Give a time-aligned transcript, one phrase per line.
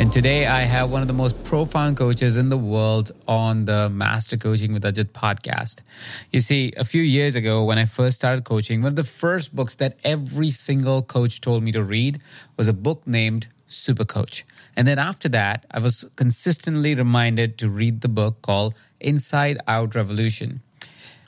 [0.00, 3.90] And today I have one of the most profound coaches in the world on the
[3.90, 5.82] Master Coaching with Ajit podcast.
[6.30, 9.54] You see, a few years ago when I first started coaching, one of the first
[9.54, 12.22] books that every single coach told me to read
[12.56, 14.46] was a book named Super Coach.
[14.74, 19.94] And then after that, I was consistently reminded to read the book called Inside Out
[19.94, 20.62] Revolution.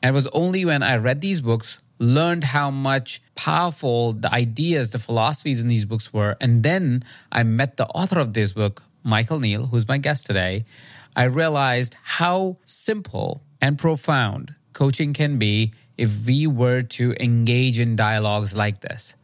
[0.03, 4.91] And it was only when I read these books learned how much powerful the ideas,
[4.91, 6.37] the philosophies in these books were.
[6.41, 10.65] And then I met the author of this book, Michael Neill, who's my guest today.
[11.15, 17.95] I realized how simple and profound coaching can be if we were to engage in
[17.95, 19.15] dialogues like this.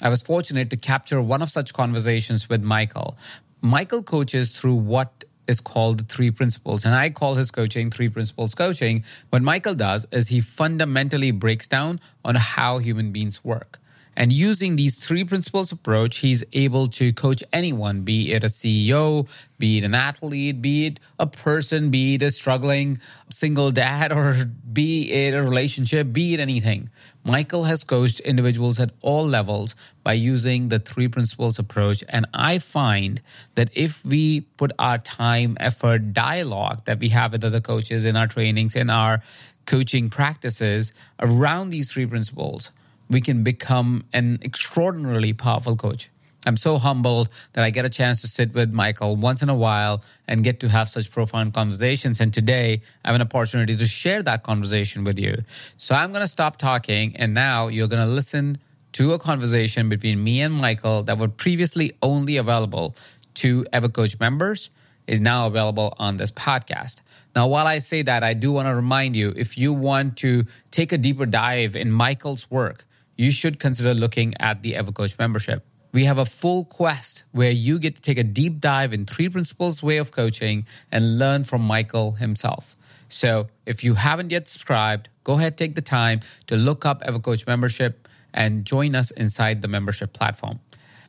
[0.00, 3.18] I was fortunate to capture one of such conversations with Michael.
[3.60, 6.84] Michael coaches through what is called three principles.
[6.84, 9.04] And I call his coaching three principles coaching.
[9.30, 13.78] What Michael does is he fundamentally breaks down on how human beings work.
[14.14, 19.26] And using these three principles approach, he's able to coach anyone, be it a CEO,
[19.58, 22.98] be it an athlete, be it a person, be it a struggling
[23.30, 24.34] single dad, or
[24.70, 26.90] be it a relationship, be it anything.
[27.24, 32.02] Michael has coached individuals at all levels by using the three principles approach.
[32.08, 33.20] And I find
[33.54, 38.16] that if we put our time, effort, dialogue that we have with other coaches in
[38.16, 39.22] our trainings, in our
[39.66, 42.72] coaching practices around these three principles,
[43.08, 46.08] we can become an extraordinarily powerful coach.
[46.44, 49.54] I'm so humbled that I get a chance to sit with Michael once in a
[49.54, 52.20] while and get to have such profound conversations.
[52.20, 55.44] And today I have an opportunity to share that conversation with you.
[55.76, 58.58] So I'm going to stop talking, and now you're going to listen
[58.92, 62.96] to a conversation between me and Michael that were previously only available
[63.34, 64.70] to EverCoach members,
[65.06, 67.00] is now available on this podcast.
[67.34, 70.44] Now, while I say that, I do want to remind you if you want to
[70.70, 72.84] take a deeper dive in Michael's work,
[73.16, 77.78] you should consider looking at the EverCoach membership we have a full quest where you
[77.78, 81.60] get to take a deep dive in three principles way of coaching and learn from
[81.62, 82.76] Michael himself.
[83.08, 87.46] So if you haven't yet subscribed, go ahead, take the time to look up EverCoach
[87.46, 90.60] membership and join us inside the membership platform.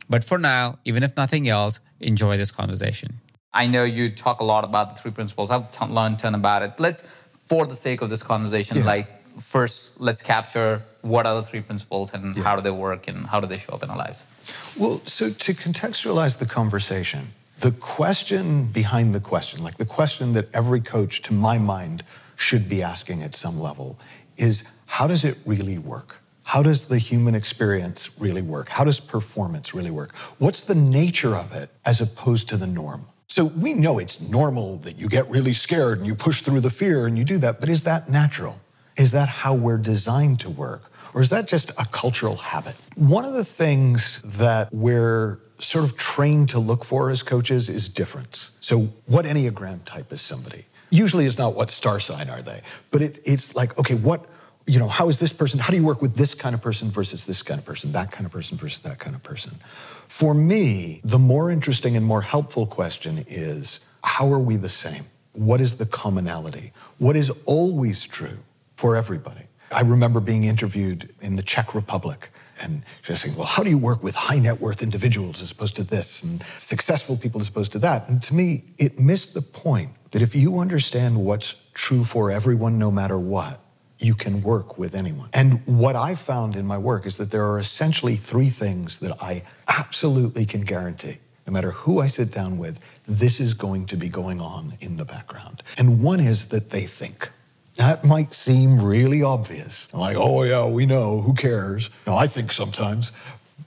[0.09, 3.21] But for now, even if nothing else, enjoy this conversation.
[3.53, 5.49] I know you talk a lot about the three principles.
[5.49, 6.79] I've t- learned a ton about it.
[6.79, 7.03] Let's,
[7.47, 8.83] for the sake of this conversation, yeah.
[8.83, 12.43] like first let's capture what are the three principles and yeah.
[12.43, 14.25] how do they work and how do they show up in our lives.
[14.77, 20.49] Well so to contextualize the conversation the question behind the question like the question that
[20.53, 22.03] every coach to my mind
[22.35, 23.97] should be asking at some level
[24.37, 26.17] is how does it really work?
[26.43, 28.69] How does the human experience really work?
[28.69, 30.15] How does performance really work?
[30.39, 33.07] What's the nature of it as opposed to the norm?
[33.27, 36.69] So we know it's normal that you get really scared and you push through the
[36.69, 38.59] fear and you do that but is that natural
[38.97, 40.91] is that how we're designed to work?
[41.13, 42.75] Or is that just a cultural habit?
[42.95, 47.87] One of the things that we're sort of trained to look for as coaches is
[47.87, 48.51] difference.
[48.59, 50.65] So, what Enneagram type is somebody?
[50.89, 52.61] Usually it's not what star sign are they,
[52.91, 54.25] but it, it's like, okay, what,
[54.67, 56.91] you know, how is this person, how do you work with this kind of person
[56.91, 59.53] versus this kind of person, that kind of person versus that kind of person?
[60.07, 65.05] For me, the more interesting and more helpful question is how are we the same?
[65.31, 66.73] What is the commonality?
[66.99, 68.37] What is always true?
[68.83, 69.45] For everybody.
[69.71, 73.77] I remember being interviewed in the Czech Republic and just saying, well, how do you
[73.77, 77.71] work with high net worth individuals as opposed to this and successful people as opposed
[77.71, 78.09] to that?
[78.09, 82.77] And to me, it missed the point that if you understand what's true for everyone,
[82.77, 83.61] no matter what,
[83.99, 85.29] you can work with anyone.
[85.31, 89.15] And what I found in my work is that there are essentially three things that
[89.23, 91.19] I absolutely can guarantee.
[91.47, 94.97] No matter who I sit down with, this is going to be going on in
[94.97, 95.63] the background.
[95.77, 97.31] And one is that they think.
[97.83, 99.93] That might seem really obvious.
[99.93, 101.89] Like, oh, yeah, we know, who cares?
[102.07, 103.11] No, I think sometimes.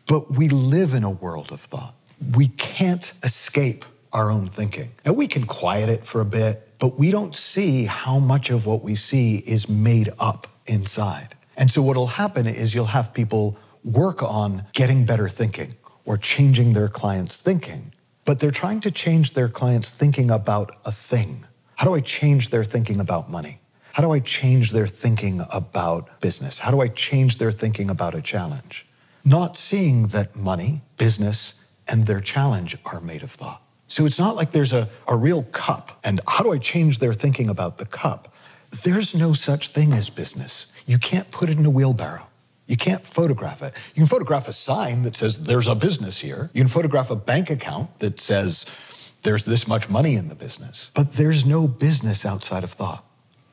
[0.07, 1.95] But we live in a world of thought.
[2.35, 3.85] We can't escape
[4.15, 4.93] our own thinking.
[5.05, 8.65] And we can quiet it for a bit, but we don't see how much of
[8.65, 11.35] what we see is made up inside.
[11.55, 15.75] And so, what'll happen is you'll have people work on getting better thinking
[16.07, 17.93] or changing their clients' thinking,
[18.25, 21.45] but they're trying to change their clients' thinking about a thing.
[21.75, 23.61] How do I change their thinking about money?
[23.97, 26.59] How do I change their thinking about business?
[26.59, 28.87] How do I change their thinking about a challenge?
[29.27, 31.55] not seeing that money, business,
[31.89, 33.61] and their challenge are made of thought.
[33.89, 37.13] So it's not like there's a, a real cup, and how do I change their
[37.13, 38.33] thinking about the cup?
[38.85, 40.73] There's no such thing as business.
[40.87, 42.29] You can't put it in a wheelbarrow.
[42.67, 43.75] You can't photograph it.
[43.95, 46.51] You can photograph a sign that says there's a business here.
[46.53, 48.67] You can photograph a bank account that says
[49.23, 50.91] there's this much money in the business.
[50.95, 53.05] But there's no business outside of thought.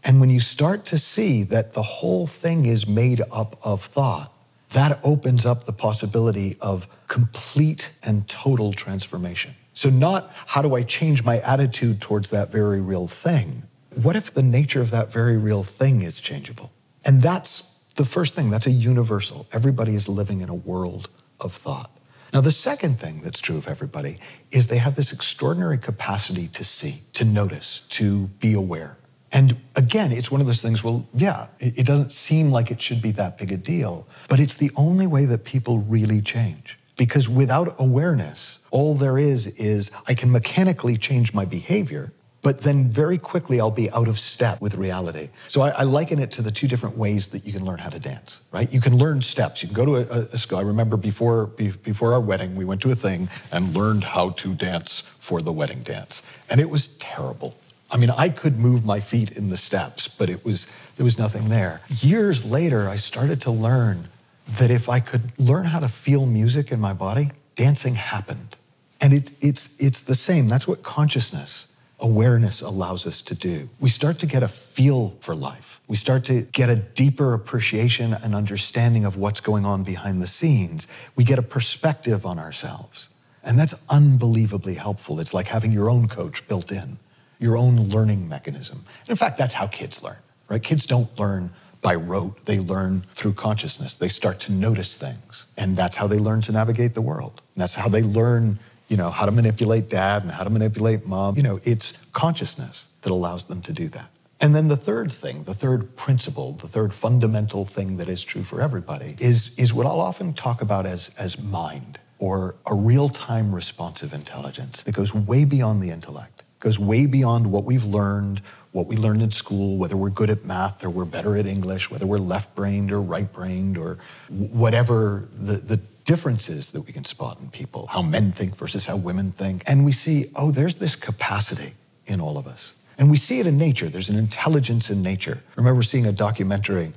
[0.03, 4.33] And when you start to see that the whole thing is made up of thought,
[4.71, 9.55] that opens up the possibility of complete and total transformation.
[9.73, 13.63] So, not how do I change my attitude towards that very real thing?
[13.95, 16.71] What if the nature of that very real thing is changeable?
[17.05, 19.47] And that's the first thing, that's a universal.
[19.51, 21.09] Everybody is living in a world
[21.39, 21.91] of thought.
[22.33, 24.17] Now, the second thing that's true of everybody
[24.51, 28.97] is they have this extraordinary capacity to see, to notice, to be aware.
[29.33, 33.01] And again, it's one of those things, well, yeah, it, doesn't seem like it should
[33.01, 36.77] be that big a deal, but it's the only way that people really change.
[36.97, 42.13] Because without awareness, all there is is I can mechanically change my behavior,
[42.43, 45.29] but then very quickly I'll be out of step with reality.
[45.47, 47.89] So I, I, liken it to the two different ways that you can learn how
[47.89, 48.71] to dance, right?
[48.71, 49.63] You can learn steps.
[49.63, 50.59] You can go to a, a school.
[50.59, 54.53] I remember before, before our wedding, we went to a thing and learned how to
[54.53, 56.21] dance for the wedding dance.
[56.49, 57.55] And it was terrible.
[57.93, 60.67] I mean, I could move my feet in the steps, but it was,
[60.97, 61.81] there was nothing there.
[61.87, 64.09] Years later, I started to learn
[64.57, 68.57] that if I could learn how to feel music in my body, dancing happened.
[68.99, 70.47] And it, it's, it's the same.
[70.47, 71.67] That's what consciousness
[71.99, 73.69] awareness allows us to do.
[73.79, 75.79] We start to get a feel for life.
[75.87, 80.27] We start to get a deeper appreciation and understanding of what's going on behind the
[80.27, 80.87] scenes.
[81.15, 83.07] We get a perspective on ourselves.
[83.43, 85.19] And that's unbelievably helpful.
[85.19, 86.97] It's like having your own coach built in,
[87.43, 88.83] your own learning mechanism.
[89.01, 90.17] And in fact, that's how kids learn,
[90.47, 90.63] right?
[90.63, 91.51] Kids don't learn
[91.81, 93.95] by rote, they learn through consciousness.
[93.95, 95.45] They start to notice things.
[95.57, 97.41] And that's how they learn to navigate the world.
[97.55, 98.57] And that's how they learn
[98.93, 101.35] you know, how to manipulate dad and how to manipulate mom.
[101.35, 104.09] You know, it's consciousness that allows them to do that.
[104.39, 108.43] And then the third thing, the third principle, the third fundamental thing that is true
[108.43, 113.09] for everybody is, is what I'll often talk about as, as mind or a real
[113.09, 118.41] time responsive intelligence that goes way beyond the intellect, goes way beyond what we've learned,
[118.71, 121.91] what we learned in school, whether we're good at math or we're better at English,
[121.91, 123.97] whether we're left brained or right brained or
[124.29, 125.75] whatever the, the
[126.05, 129.61] differences that we can spot in people, how men think versus how women think.
[129.67, 131.73] And we see, oh, there's this capacity
[132.07, 132.73] in all of us.
[132.97, 133.89] And we see it in nature.
[133.89, 135.43] There's an intelligence in nature.
[135.49, 136.93] I remember seeing a documentary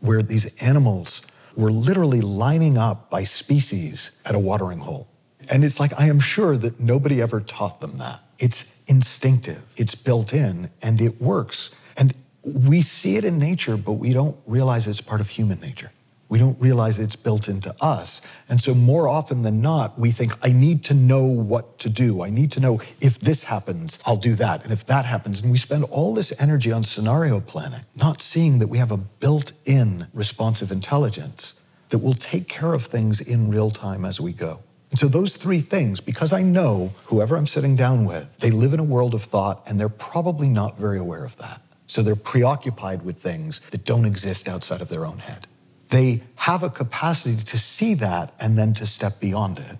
[0.00, 1.20] where these animals
[1.54, 5.06] were literally lining up by species at a watering hole.
[5.50, 8.22] And it's like, I am sure that nobody ever taught them that.
[8.42, 11.72] It's instinctive, it's built in, and it works.
[11.96, 12.12] And
[12.42, 15.92] we see it in nature, but we don't realize it's part of human nature.
[16.28, 18.20] We don't realize it's built into us.
[18.48, 22.24] And so, more often than not, we think, I need to know what to do.
[22.24, 24.64] I need to know if this happens, I'll do that.
[24.64, 28.58] And if that happens, and we spend all this energy on scenario planning, not seeing
[28.58, 31.54] that we have a built in responsive intelligence
[31.90, 34.58] that will take care of things in real time as we go.
[34.92, 38.74] And so, those three things, because I know whoever I'm sitting down with, they live
[38.74, 41.62] in a world of thought and they're probably not very aware of that.
[41.86, 45.46] So, they're preoccupied with things that don't exist outside of their own head.
[45.88, 49.78] They have a capacity to see that and then to step beyond it.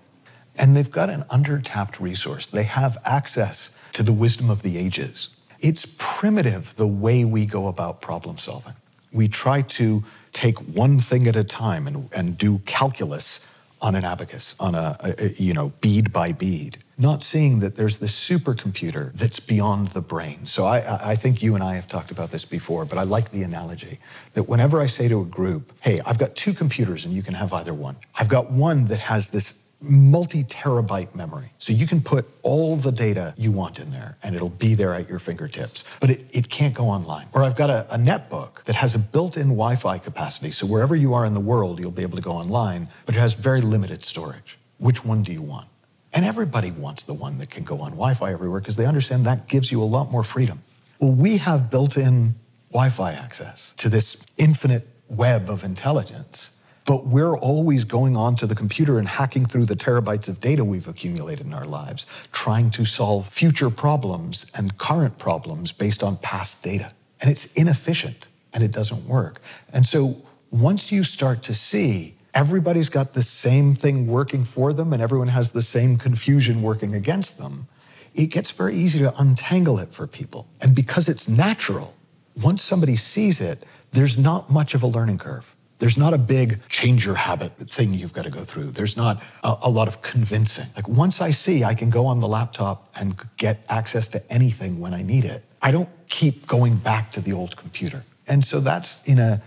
[0.55, 2.47] And they've got an undertapped resource.
[2.47, 5.29] They have access to the wisdom of the ages.
[5.59, 8.73] It's primitive the way we go about problem solving.
[9.11, 13.45] We try to take one thing at a time and, and do calculus
[13.83, 17.97] on an abacus, on a, a, you know, bead by bead, not seeing that there's
[17.97, 20.45] this supercomputer that's beyond the brain.
[20.45, 23.31] So I, I think you and I have talked about this before, but I like
[23.31, 23.99] the analogy
[24.35, 27.33] that whenever I say to a group, hey, I've got two computers and you can
[27.33, 27.97] have either one.
[28.15, 31.51] I've got one that has this multi terabyte memory.
[31.57, 34.93] So you can put all the data you want in there and it'll be there
[34.93, 37.27] at your fingertips, but it, it can't go online.
[37.33, 40.51] Or I've got a, a netbook that has a built in Wi Fi capacity.
[40.51, 43.19] So wherever you are in the world, you'll be able to go online, but it
[43.19, 44.57] has very limited storage.
[44.77, 45.67] Which one do you want?
[46.13, 49.25] And everybody wants the one that can go on Wi Fi everywhere because they understand
[49.25, 50.61] that gives you a lot more freedom.
[50.99, 52.35] Well, we have built in
[52.71, 58.55] Wi Fi access to this infinite web of intelligence but we're always going onto the
[58.55, 62.85] computer and hacking through the terabytes of data we've accumulated in our lives, trying to
[62.85, 66.91] solve future problems and current problems based on past data.
[67.21, 69.41] And it's inefficient and it doesn't work.
[69.71, 70.21] And so
[70.51, 75.29] once you start to see everybody's got the same thing working for them and everyone
[75.29, 77.67] has the same confusion working against them,
[78.13, 80.47] it gets very easy to untangle it for people.
[80.61, 81.93] And because it's natural,
[82.39, 85.52] once somebody sees it, there's not much of a learning curve
[85.83, 88.71] There's not a big change your habit thing you've got to go through.
[88.71, 90.67] There's not a, a, lot of convincing.
[90.77, 94.79] Like once I see I can go on the laptop and get access to anything
[94.79, 98.05] when I need it, I don't keep going back to the old computer.
[98.29, 99.41] And so that's in a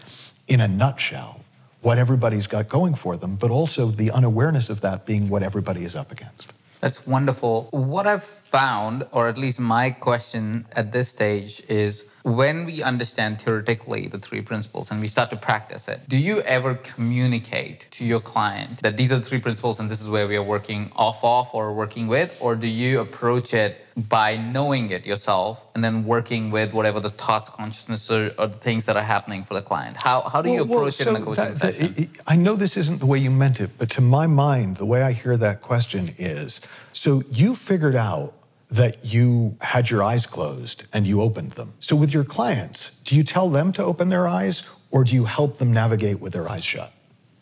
[0.46, 1.40] in a nutshell
[1.80, 5.86] what everybody's got going for them, but also the unawareness of that being what everybody
[5.86, 6.52] is up against.
[6.80, 7.68] That's wonderful.
[7.70, 13.40] What I've found, or at least my question at this stage, is when we understand
[13.40, 18.04] theoretically the three principles and we start to practice it, do you ever communicate to
[18.04, 20.90] your client that these are the three principles and this is where we are working
[20.96, 22.36] off off or working with?
[22.40, 27.10] Or do you approach it by knowing it yourself and then working with whatever the
[27.10, 29.96] thoughts, consciousness, or, or the things that are happening for the client?
[29.96, 32.10] How, how do you approach well, so it in the coaching that, session?
[32.26, 35.02] I know this isn't the way you meant it, but to my mind, the way
[35.02, 36.60] I hear that question is
[36.92, 38.34] so you figured out
[38.70, 41.72] that you had your eyes closed and you opened them.
[41.78, 45.24] So, with your clients, do you tell them to open their eyes or do you
[45.24, 46.92] help them navigate with their eyes shut?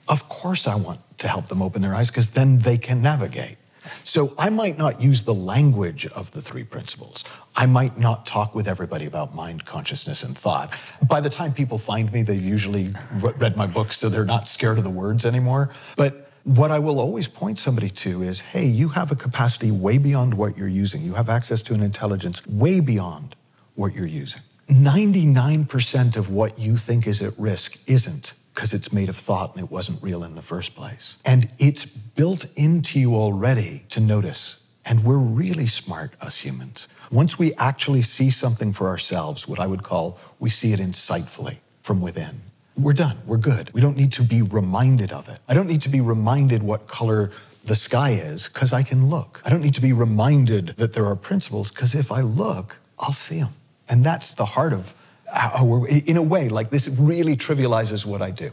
[0.06, 3.56] Of course, I want to help them open their eyes because then they can navigate.
[4.04, 7.24] So, I might not use the language of the three principles.
[7.56, 10.72] I might not talk with everybody about mind, consciousness, and thought.
[11.06, 12.88] By the time people find me, they've usually
[13.20, 15.70] read my books, so they're not scared of the words anymore.
[15.96, 19.98] But what I will always point somebody to is hey, you have a capacity way
[19.98, 21.02] beyond what you're using.
[21.02, 23.34] You have access to an intelligence way beyond
[23.74, 24.42] what you're using.
[24.68, 29.64] 99% of what you think is at risk isn't because it's made of thought and
[29.64, 31.18] it wasn't real in the first place.
[31.24, 34.60] And it's built into you already to notice.
[34.86, 36.88] And we're really smart, us humans.
[37.10, 41.58] Once we actually see something for ourselves, what I would call we see it insightfully
[41.82, 42.42] from within
[42.76, 43.18] we're done.
[43.26, 43.72] We're good.
[43.72, 45.38] We don't need to be reminded of it.
[45.48, 47.30] I don't need to be reminded what color
[47.62, 49.40] the sky is because I can look.
[49.44, 53.12] I don't need to be reminded that there are principles because if I look, I'll
[53.12, 53.54] see them.
[53.88, 54.94] And that's the heart of
[55.32, 58.52] how in a way, like this really trivializes what I do.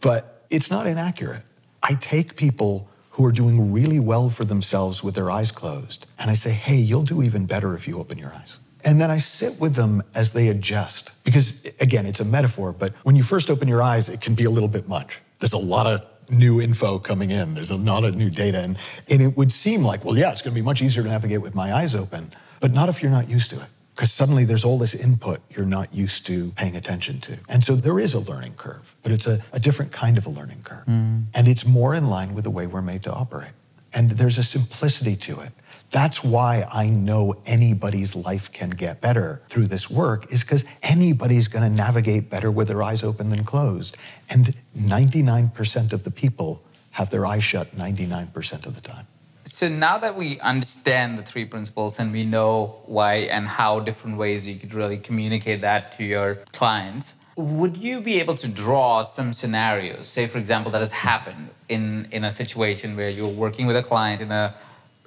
[0.00, 1.42] But it's not inaccurate.
[1.82, 6.30] I take people who are doing really well for themselves with their eyes closed and
[6.30, 8.58] I say, hey, you'll do even better if you open your eyes.
[8.84, 11.12] And then I sit with them as they adjust.
[11.24, 14.44] Because again, it's a metaphor, but when you first open your eyes, it can be
[14.44, 15.20] a little bit much.
[15.38, 18.60] There's a lot of new info coming in, there's a lot of new data.
[18.60, 18.78] And,
[19.08, 21.42] and it would seem like, well, yeah, it's going to be much easier to navigate
[21.42, 23.68] with my eyes open, but not if you're not used to it.
[24.02, 27.38] Because suddenly there's all this input you're not used to paying attention to.
[27.48, 30.28] And so there is a learning curve, but it's a, a different kind of a
[30.28, 30.84] learning curve.
[30.86, 31.26] Mm.
[31.34, 33.52] And it's more in line with the way we're made to operate.
[33.92, 35.52] And there's a simplicity to it.
[35.92, 41.46] That's why I know anybody's life can get better through this work, is because anybody's
[41.46, 43.96] going to navigate better with their eyes open than closed.
[44.28, 49.06] And 99% of the people have their eyes shut 99% of the time.
[49.44, 54.16] So now that we understand the three principles and we know why and how different
[54.16, 59.02] ways you could really communicate that to your clients, would you be able to draw
[59.02, 63.66] some scenarios, say for example, that has happened in, in a situation where you're working
[63.66, 64.54] with a client in a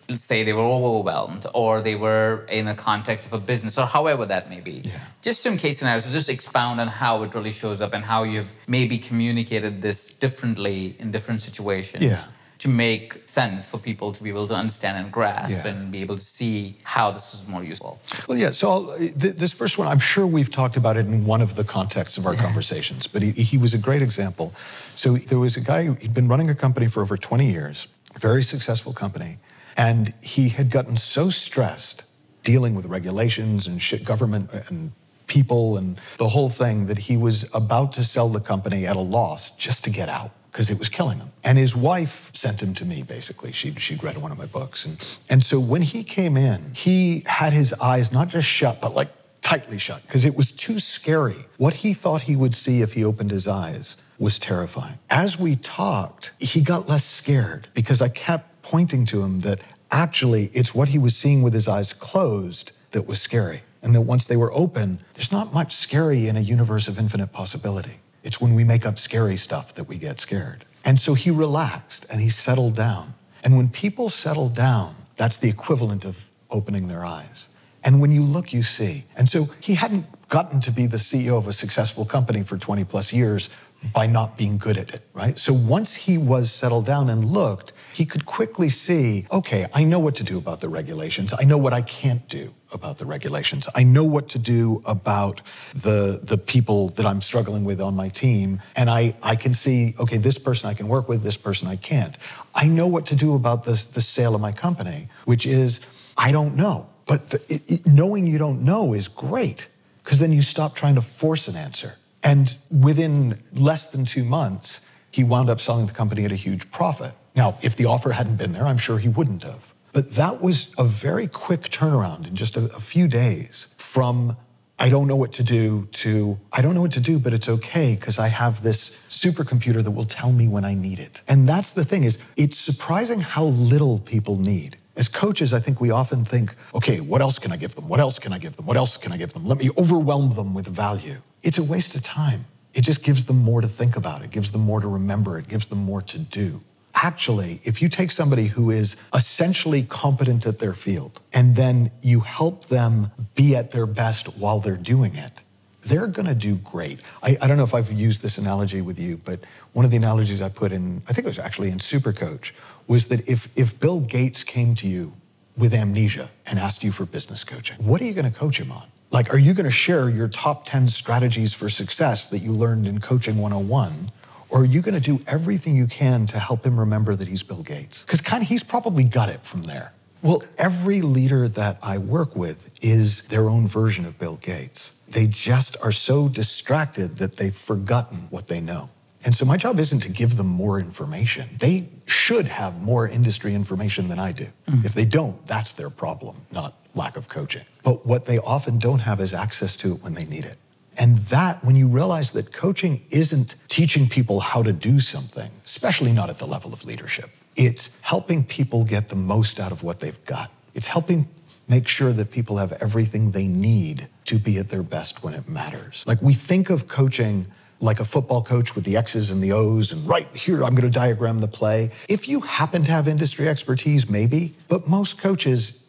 [0.10, 3.86] let's say they were overwhelmed or they were in the context of a business or
[3.86, 4.82] however that may be.
[4.84, 5.00] Yeah.
[5.22, 6.06] Just some case scenarios.
[6.06, 10.14] So just expound on how it really shows up and how you've maybe communicated this
[10.14, 12.04] differently in different situations.
[12.04, 12.24] Yeah.
[12.60, 15.72] To make sense for people to be able to understand and grasp yeah.
[15.72, 18.00] and be able to see how this is more useful.
[18.28, 18.52] Well, yeah.
[18.52, 21.64] So th- this first one, I'm sure we've talked about it in one of the
[21.64, 24.54] contexts of our conversations, but he, he was a great example.
[24.96, 27.88] So there was a guy, he'd been running a company for over 20 years,
[28.20, 29.38] very successful company.
[29.78, 32.04] And he had gotten so stressed
[32.44, 34.94] dealing with regulations and shit, government and
[35.28, 39.00] people and the whole thing that he was about to sell the company at a
[39.00, 41.34] loss just to get out because it was killing him.
[41.44, 43.52] And his wife sent him to me, basically.
[43.52, 44.86] She'd, she'd read one of my books.
[44.86, 48.96] And, and so when he came in, he had his eyes not just shut, but
[48.96, 49.10] like
[49.42, 51.46] tightly shut because it was too scary.
[51.58, 54.98] What he thought he would see if he opened his eyes was terrifying.
[55.10, 59.60] As we talked, he got less scared because I kept pointing to him that
[59.92, 63.64] actually it's what he was seeing with his eyes closed that was scary.
[63.82, 67.34] And that once they were open, there's not much scary in a universe of infinite
[67.34, 68.00] possibility.
[68.26, 70.66] It's when we make up scary stuff that we get scared.
[70.84, 73.14] And so he relaxed and he settled down.
[73.44, 77.48] And when people settle down, that's the equivalent of opening their eyes.
[77.84, 79.06] And when you look, you see.
[79.16, 82.84] And so he hadn't gotten to be the CEO of a successful company for 20
[82.86, 83.48] plus years
[83.94, 85.38] by not being good at it, right?
[85.38, 90.00] So once he was settled down and looked, he could quickly see okay, I know
[90.00, 91.34] what to do about the regulations.
[91.38, 93.68] I know what I can't do about the regulations.
[93.74, 95.42] I know what to do about
[95.74, 98.62] the, the people that I'm struggling with on my team.
[98.76, 101.78] And I, I can see, okay, this person I can work with, this person I
[101.78, 102.18] can't.
[102.54, 105.82] I know what to do about this, the sale of my company, which is
[106.18, 106.90] I don't know.
[107.06, 109.70] But the, it, it, knowing you don't know is great
[110.04, 114.82] because then you stop trying to force an answer And within less than two months,
[115.12, 117.14] he wound up selling the company at a huge profit.
[117.36, 119.62] Now, if the offer hadn't been there, I'm sure he wouldn't have.
[119.94, 124.36] But that was a very quick turnaround in just a, a few days from
[124.78, 127.48] I don't know what to do to I don't know what to do, but it's
[127.48, 131.22] okay because I have this supercomputer that will tell me when I need it.
[131.30, 134.78] And that's the thing is it's surprising how little people need.
[134.96, 137.88] As coaches, I think we often think, okay, what else can I give them?
[137.88, 138.66] What else can I give them?
[138.66, 139.46] What else can I give them?
[139.46, 141.18] Let me overwhelm them with value.
[141.44, 142.46] It's a waste of time.
[142.74, 144.22] It just gives them more to think about.
[144.22, 145.38] It gives them more to remember.
[145.38, 146.62] It gives them more to do
[146.96, 152.22] actually, if you take somebody who is essentially competent at their field and then you
[152.22, 155.42] help them be at their best while they're doing it,
[155.82, 157.00] they're going to do great.
[157.22, 159.42] I, I, don't know if I've used this analogy with you, but
[159.74, 162.54] one of the analogies I put in, I think it was actually in Supercoach,
[162.88, 165.14] was that if, if Bill Gates came to you
[165.58, 168.72] with amnesia and asked you for business coaching, what are you going to coach him
[168.72, 168.88] on?
[169.12, 172.88] Like, are you going to share your top 10 strategies for success that you learned
[172.88, 174.10] in Coaching 101?
[174.50, 177.44] Or are you going to do everything you can to help him remember that he's
[177.44, 178.02] Bill Gates?
[178.02, 179.94] Because kind of he's probably got it from there.
[180.22, 184.94] Well, every leader that I work with is their own version of Bill Gates.
[185.08, 188.90] They just are so distracted that they've forgotten what they know.
[189.26, 191.50] And so my job isn't to give them more information.
[191.58, 194.48] They should have more industry information than I do.
[194.70, 194.86] Mm.
[194.86, 197.66] If they don't, that's their problem, not lack of coaching.
[197.84, 200.58] But what they often don't have is access to it when they need it.
[200.98, 206.14] And that, when you realize that coaching isn't teaching people how to do something, especially
[206.14, 210.00] not at the level of leadership, it's helping people get the most out of what
[210.00, 210.52] they've got.
[210.74, 211.28] It's helping
[211.68, 215.50] make sure that people have everything they need to be at their best when it
[215.50, 216.04] matters.
[216.06, 217.48] Like we think of coaching
[217.80, 220.90] like a football coach with the X's and the O's, and right here, I'm going
[220.90, 221.92] to diagram the play.
[222.08, 225.82] If you happen to have industry expertise, maybe, but most coaches,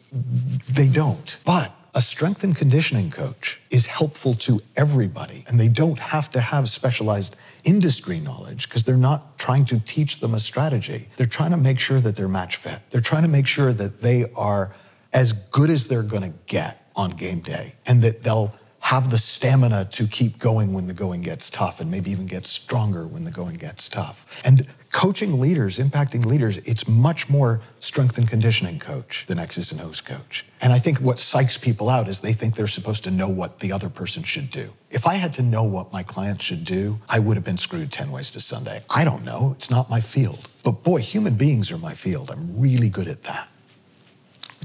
[0.69, 1.37] they don't.
[1.45, 6.39] But a strength and conditioning coach is helpful to everybody, and they don't have to
[6.39, 11.09] have specialized industry knowledge because they're not trying to teach them a strategy.
[11.17, 12.81] They're trying to make sure that they're match fit.
[12.91, 14.73] They're trying to make sure that they are
[15.11, 18.53] as good as they're going to get on game day and that they'll
[18.87, 22.45] have the stamina to keep going when the going gets tough and maybe even get
[22.45, 24.25] stronger when the going gets tough.
[24.45, 29.81] And coaching leaders, impacting leaders, it's much more strength and conditioning coach than X's and
[29.81, 30.45] O's coach.
[30.61, 33.59] And I think what psychs people out is they think they're supposed to know what
[33.59, 34.71] the other person should do.
[34.89, 37.91] If I had to know what my client should do, I would have been screwed
[37.91, 38.83] 10 ways to Sunday.
[38.89, 39.51] I don't know.
[39.57, 40.47] It's not my field.
[40.63, 42.31] But boy, human beings are my field.
[42.31, 43.49] I'm really good at that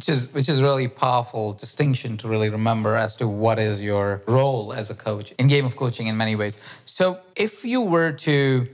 [0.03, 4.21] which is which is really powerful distinction to really remember as to what is your
[4.27, 6.59] role as a coach in game of coaching in many ways.
[6.87, 8.67] So if you were to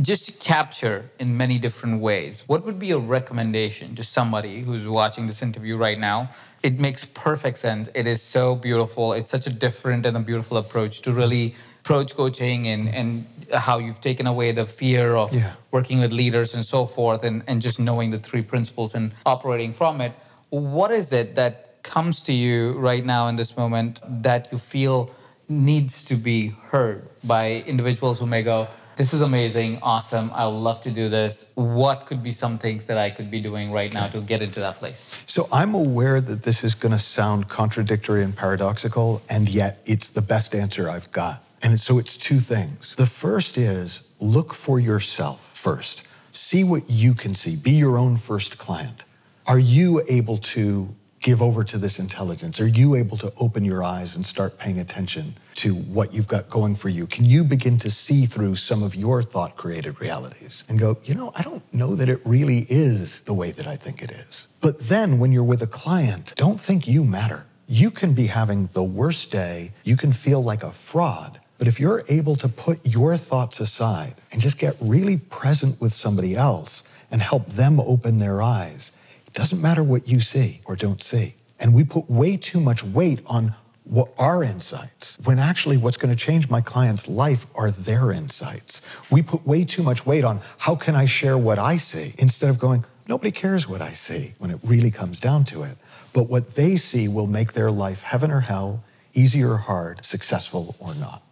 [0.00, 5.26] just capture in many different ways, what would be a recommendation to somebody who's watching
[5.26, 6.30] this interview right now?
[6.64, 7.88] It makes perfect sense.
[7.94, 9.12] It is so beautiful.
[9.12, 13.78] It's such a different and a beautiful approach to really approach coaching and, and how
[13.78, 15.52] you've taken away the fear of yeah.
[15.70, 19.72] working with leaders and so forth and, and just knowing the three principles and operating
[19.72, 20.12] from it
[20.52, 25.10] what is it that comes to you right now in this moment that you feel
[25.48, 30.82] needs to be heard by individuals who may go, this is amazing, awesome, I love
[30.82, 31.46] to do this.
[31.54, 34.60] What could be some things that I could be doing right now to get into
[34.60, 35.24] that place?
[35.24, 40.10] So I'm aware that this is going to sound contradictory and paradoxical, and yet it's
[40.10, 41.42] the best answer I've got.
[41.62, 42.94] And so it's two things.
[42.96, 46.06] The first is look for yourself first.
[46.30, 47.56] See what you can see.
[47.56, 49.04] Be your own first client.
[49.46, 52.60] Are you able to give over to this intelligence?
[52.60, 56.48] Are you able to open your eyes and start paying attention to what you've got
[56.48, 57.06] going for you?
[57.06, 61.14] Can you begin to see through some of your thought created realities and go, you
[61.14, 64.46] know, I don't know that it really is the way that I think it is.
[64.60, 67.46] But then when you're with a client, don't think you matter.
[67.66, 71.40] You can be having the worst day, you can feel like a fraud.
[71.58, 75.92] But if you're able to put your thoughts aside and just get really present with
[75.92, 78.92] somebody else and help them open their eyes,
[79.32, 81.36] it doesn't matter what you see or don't see.
[81.58, 86.14] And we put way too much weight on what our insights, when actually what's going
[86.14, 88.82] to change my client's life are their insights.
[89.10, 92.50] We put way too much weight on how can I share what I see instead
[92.50, 95.78] of going, nobody cares what I see when it really comes down to it.
[96.12, 100.76] But what they see will make their life heaven or hell, easy or hard, successful
[100.78, 101.22] or not.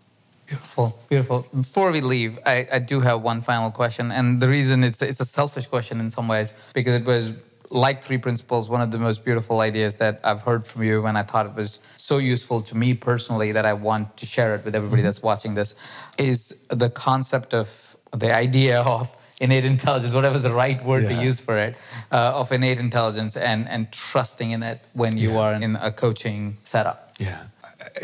[0.46, 1.46] Beautiful, beautiful.
[1.54, 5.20] Before we leave, I, I do have one final question, and the reason it's it's
[5.20, 7.34] a selfish question in some ways because it was
[7.70, 11.16] like three principles one of the most beautiful ideas that i've heard from you and
[11.16, 14.64] i thought it was so useful to me personally that i want to share it
[14.64, 15.06] with everybody mm-hmm.
[15.06, 15.74] that's watching this
[16.18, 21.16] is the concept of the idea of innate intelligence whatever's the right word yeah.
[21.16, 21.76] to use for it
[22.12, 25.40] uh, of innate intelligence and and trusting in it when you yeah.
[25.40, 27.44] are in a coaching setup yeah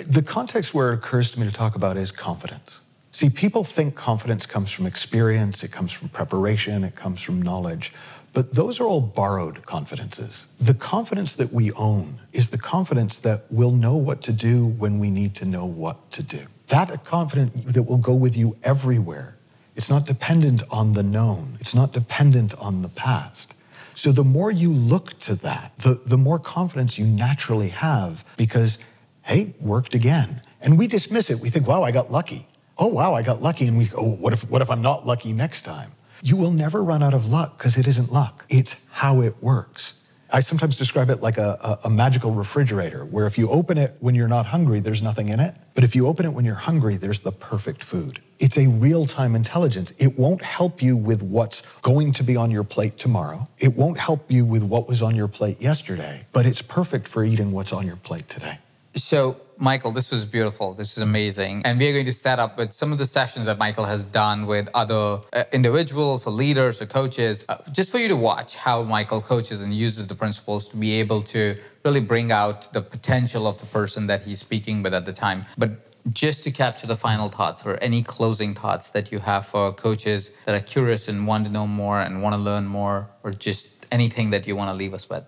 [0.07, 2.81] the context where it occurs to me to talk about is confidence
[3.16, 7.94] See, people think confidence comes from experience, it comes from preparation, it comes from knowledge.
[8.37, 10.49] But those are all borrowed confidences.
[10.61, 14.99] The confidence that we own is the confidence that we'll know what to do when
[14.99, 16.42] we need to know what to do.
[16.66, 19.38] That confidence that will go with you everywhere.
[19.75, 23.55] It's not dependent on the known, it's not dependent on the past.
[23.94, 28.77] So the more you look to that, the, the more confidence you naturally have because,
[29.22, 30.42] hey, worked again.
[30.61, 31.40] And we dismiss it.
[31.40, 32.46] We think, wow, I got lucky.
[32.77, 33.66] Oh, wow, I got lucky.
[33.66, 35.92] And we go, oh, what if, what if I'm not lucky next time?
[36.27, 38.45] You will never run out of luck because it isn't luck.
[38.49, 40.01] It's how it works.
[40.33, 43.97] I sometimes describe it like a, a, a, magical refrigerator, where if you open it
[44.01, 45.55] when you're not hungry, there's nothing in it.
[45.77, 48.21] But if you open it when you're hungry, there's the perfect food.
[48.41, 49.93] It's a real time intelligence.
[49.99, 53.47] It won't help you with what's going to be on your plate tomorrow.
[53.61, 57.25] It won't help you with what was on your plate yesterday, but it's perfect for
[57.25, 58.59] eating what's on your plate today.
[58.97, 60.75] So, Michael, this was beautiful.
[60.75, 61.62] This is amazing.
[61.64, 64.05] And we are going to set up with some of the sessions that Michael has
[64.05, 68.57] done with other uh, individuals or leaders or coaches, uh, just for you to watch
[68.57, 72.83] how Michael coaches and uses the principles to be able to really bring out the
[72.83, 75.47] potential of the person that he's speaking with at the time.
[75.57, 75.71] But
[76.12, 80.31] just to capture the final thoughts or any closing thoughts that you have for coaches
[80.45, 83.87] that are curious and want to know more and want to learn more, or just
[83.90, 85.25] anything that you want to leave us with.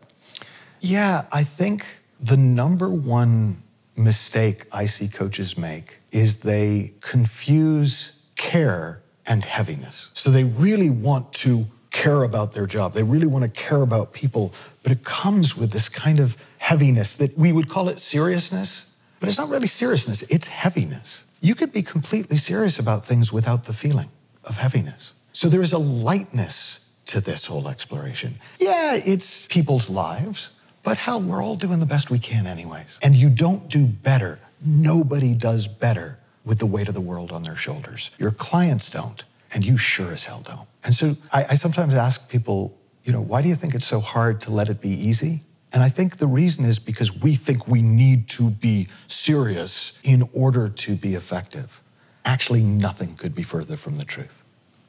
[0.81, 1.85] Yeah, I think
[2.21, 3.63] the number one
[3.99, 10.09] mistake I see coaches make is they confuse care and heaviness.
[10.15, 12.95] So they really want to care about their job.
[12.95, 17.17] They really want to care about people, but it comes with this kind of heaviness
[17.17, 21.25] that we would call it seriousness, but it's not really seriousness, it's heaviness.
[21.41, 24.11] You could be completely serious about things without the feeling
[24.45, 25.15] of heaviness.
[25.33, 28.39] So there is a lightness to this whole exploration.
[28.59, 30.51] Yeah, it's people's lives,
[30.89, 32.99] but hell, we're all doing the best we can, anyways.
[33.03, 34.41] And you don't do better.
[34.65, 38.11] Nobody does better with the weight of the world on their shoulders.
[38.17, 39.23] Your clients don't,
[39.53, 40.67] and you sure as hell don't.
[40.83, 42.75] And so I, I sometimes ask people,
[43.05, 45.43] you know, why do you think it's so hard to let it be easy?
[45.75, 50.27] And I think the reason is because we think we need to be serious in
[50.33, 51.83] order to be effective.
[52.25, 54.43] Actually, nothing could be further from the truth.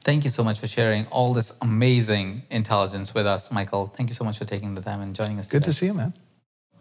[0.10, 3.94] Thank you so much for sharing all this amazing intelligence with us, Michael.
[3.96, 5.48] Thank you so much for taking the time and joining us.
[5.48, 5.60] Today.
[5.60, 5.72] Good today.
[5.72, 6.14] to see you, man.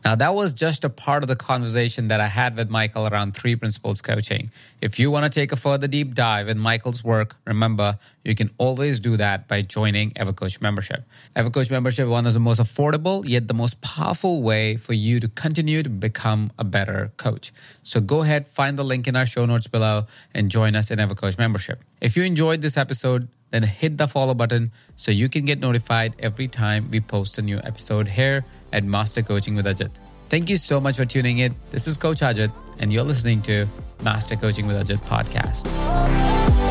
[0.04, 3.34] Now, that was just a part of the conversation that I had with Michael around
[3.34, 4.50] three principles coaching.
[4.80, 8.50] If you want to take a further deep dive in Michael's work, remember you can
[8.58, 11.04] always do that by joining EverCoach membership.
[11.34, 15.28] EverCoach membership one of the most affordable yet the most powerful way for you to
[15.28, 17.52] continue to become a better coach.
[17.82, 20.98] So go ahead, find the link in our show notes below, and join us in
[20.98, 21.82] EverCoach membership.
[22.00, 26.14] If you enjoyed this episode, then hit the follow button so you can get notified
[26.18, 29.90] every time we post a new episode here at Master Coaching with Ajit.
[30.28, 31.54] Thank you so much for tuning in.
[31.70, 33.66] This is Coach Ajit, and you're listening to
[34.02, 36.67] Master Coaching with Ajit podcast.